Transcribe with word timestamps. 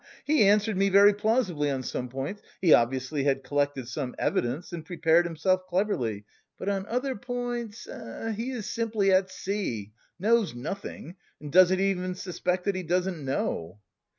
He 0.25 0.33
he! 0.37 0.43
He 0.45 0.49
answered 0.49 0.77
me 0.77 0.89
very 0.89 1.13
plausibly 1.13 1.69
on 1.69 1.83
some 1.83 2.09
points, 2.09 2.41
he 2.59 2.73
obviously 2.73 3.23
had 3.23 3.43
collected 3.43 3.87
some 3.87 4.15
evidence 4.17 4.73
and 4.73 4.83
prepared 4.83 5.25
himself 5.25 5.67
cleverly. 5.67 6.25
But 6.57 6.69
on 6.69 6.87
other 6.87 7.15
points 7.15 7.87
he 8.35 8.49
is 8.49 8.65
simply 8.67 9.11
at 9.11 9.29
sea, 9.29 9.91
knows 10.17 10.55
nothing 10.55 11.17
and 11.39 11.51
doesn't 11.51 11.79
even 11.79 12.15
suspect 12.15 12.63
that 12.63 12.73
he 12.73 12.81
doesn't 12.81 13.23
know! 13.23 13.77